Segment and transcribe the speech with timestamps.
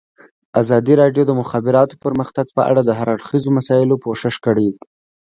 [0.61, 4.69] ازادي راډیو د د مخابراتو پرمختګ په اړه د هر اړخیزو مسایلو پوښښ کړی.